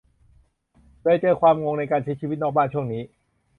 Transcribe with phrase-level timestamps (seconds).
[1.03, 3.01] เลยเจอความงงในการใช้ชีวิตนอกบ้านช่วงนี้